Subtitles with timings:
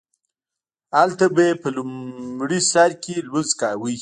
[0.97, 3.89] هلته به یې په لومړي سرکې لمونځ کاوو.